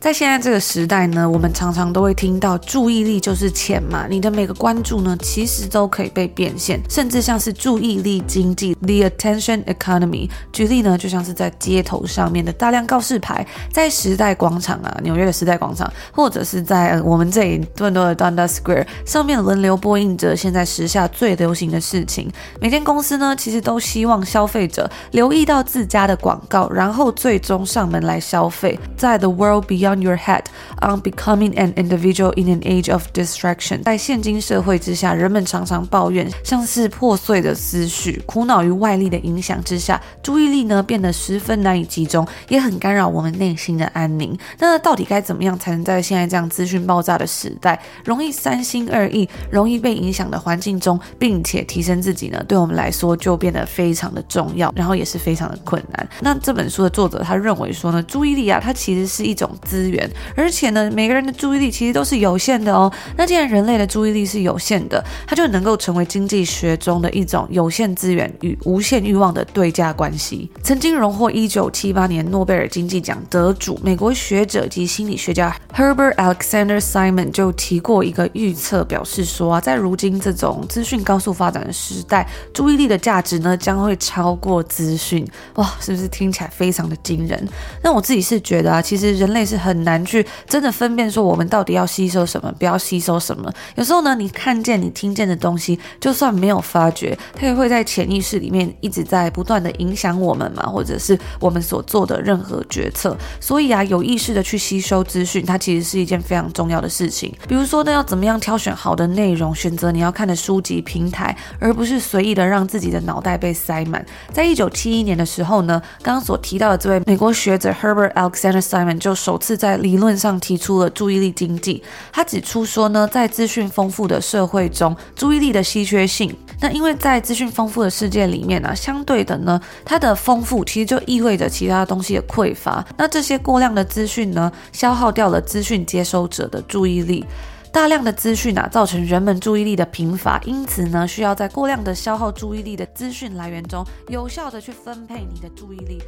[0.00, 10.30] 在现在这个时代呢，我们常常都会听到注意力就是钱嘛，你的每个关注呢，其实都可以被变现，甚至像是注意力经济 （the attention economy）。
[10.52, 22.30] 举例呢，就像是在街头上面的大量告示牌，在时代广场啊，纽约的时代广场，或者是在、呃、我们这里多伦多的 Dundas Square 上面轮流播映着现在时下最流行的事情。
[22.60, 28.78] 每间公司呢，其实都希望消费者留意到自家的广告，然后最终上门来消费。
[28.96, 30.42] 在 The World Beyond On your head
[30.82, 33.82] on becoming an individual in an age of distraction。
[33.84, 44.36] 在现今社会之下，人们常常抱怨像是破碎的思绪，苦恼于外力的影响之下，注意力呢变得十分难以集中，也很干扰我们内心的安宁。
[44.58, 52.44] 那到底该怎么样才能在现在这样资讯爆炸的时代，容易三心二意、容易被影响的环境中，并且提升自己呢？
[52.46, 56.06] 对我们来说就变得非常的重要，然后也是非常的困难。
[56.20, 62.92] 那这本书的作者他认为说呢，注意力啊，它其实是一种资资源，而且呢，每个人的注意力其实都是有限的哦。
[63.16, 70.50] 那既然人类的注意力是有限的，它就能够成为经济学中的一种有限资源与无限欲望的对价关系。
[70.64, 85.24] 曾经荣获一九七八年诺贝尔经济奖得主、美国学者及心理学家 Herbert Alexander Simon 就提过一个预测，表示说啊，在如今这种资讯高速发展的时代，注意力的价值呢将会超过资讯。
[85.54, 87.48] 哇，是不是听起来非常的惊人？
[87.82, 93.52] 那我自己是觉得啊，其实人类是很很难去真的分辨说我们到底要吸收什么，不要吸收什么。
[93.76, 103.14] 有时候呢，你看见、你听见的东西，就算没有发觉，它也会在潜意识里面一直在不断的影响我们嘛，或者是我们所做的任何决策。
[103.38, 107.30] 所以啊，有意识的去吸收资讯，它其实是一件非常重要的事情。
[107.46, 114.02] 比如说呢，要怎么样挑选好的内容，选择你要看的书籍平台，而不是随意的让自己的脑袋被塞满。
[114.32, 121.82] 在一九七一年的时候呢，刚刚所提到的这位美国学者 Herbert Alexander Simon 就首次在理论上提出了注意力经济。
[122.12, 126.32] 他指出说呢，在资讯丰富的社会中，注意力的稀缺性。
[126.60, 132.84] 那因为在资讯丰富的世界里面呢，相对的呢，它的丰富其实就意味着其他东西的匮乏。
[132.96, 137.24] 那这些过量的资讯呢，消耗掉了资讯接收者的注意力。
[137.70, 146.02] 大量的资讯啊，造成人们注意力的贫乏，因此呢，需要在过量的消耗注意力的资讯来源中，有效的去分配你的注意力。